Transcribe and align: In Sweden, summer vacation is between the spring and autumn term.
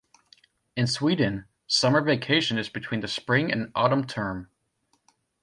In 0.75 0.87
Sweden, 0.87 1.45
summer 1.67 2.01
vacation 2.01 2.57
is 2.57 2.69
between 2.69 3.01
the 3.01 3.07
spring 3.07 3.51
and 3.51 3.71
autumn 3.75 4.07
term. 4.07 4.49